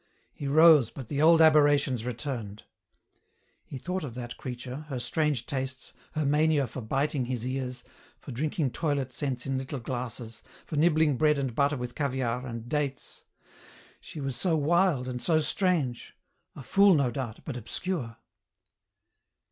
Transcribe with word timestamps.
He 0.33 0.47
rose, 0.47 0.89
but 0.89 1.09
the 1.09 1.21
old 1.21 1.43
aberrations 1.43 2.03
returned. 2.03 2.63
He 3.63 3.77
thought 3.77 4.03
of 4.03 4.15
that 4.15 4.35
creature, 4.35 4.77
her 4.89 4.99
strange 4.99 5.45
tastes, 5.45 5.93
her 6.13 6.25
mania 6.25 6.65
for 6.65 6.81
biting 6.81 7.25
his 7.25 7.45
ears, 7.45 7.83
for 8.19 8.31
drinking 8.31 8.71
toilet 8.71 9.13
scents 9.13 9.45
in 9.45 9.59
little 9.59 9.77
glasses, 9.77 10.41
for 10.65 10.75
nibbling 10.75 11.17
bread 11.17 11.37
and 11.37 11.53
butter 11.53 11.77
with 11.77 11.93
caviare, 11.93 12.47
and 12.47 12.67
dates. 12.67 13.25
She 13.99 14.19
was 14.19 14.35
so 14.35 14.55
wild, 14.55 15.07
and 15.07 15.21
so 15.21 15.37
strange; 15.37 16.15
a 16.55 16.63
fool 16.63 16.95
no 16.95 17.11
doubt, 17.11 17.41
but 17.45 17.55
obscure. 17.55 18.17